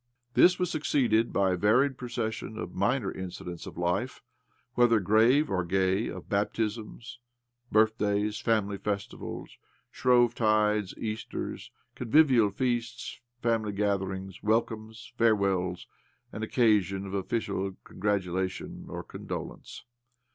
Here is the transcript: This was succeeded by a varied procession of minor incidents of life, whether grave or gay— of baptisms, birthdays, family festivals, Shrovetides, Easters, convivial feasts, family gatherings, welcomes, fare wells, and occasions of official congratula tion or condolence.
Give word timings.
This 0.33 0.57
was 0.57 0.71
succeeded 0.71 1.31
by 1.31 1.51
a 1.51 1.55
varied 1.55 1.95
procession 1.95 2.57
of 2.57 2.73
minor 2.73 3.11
incidents 3.11 3.67
of 3.67 3.77
life, 3.77 4.23
whether 4.73 4.99
grave 4.99 5.47
or 5.51 5.63
gay— 5.63 6.07
of 6.07 6.27
baptisms, 6.27 7.19
birthdays, 7.71 8.39
family 8.39 8.77
festivals, 8.79 9.59
Shrovetides, 9.93 10.97
Easters, 10.97 11.69
convivial 11.93 12.49
feasts, 12.49 13.19
family 13.43 13.73
gatherings, 13.73 14.41
welcomes, 14.41 15.13
fare 15.19 15.35
wells, 15.35 15.85
and 16.33 16.43
occasions 16.43 17.05
of 17.05 17.13
official 17.13 17.73
congratula 17.85 18.49
tion 18.49 18.87
or 18.89 19.03
condolence. 19.03 19.83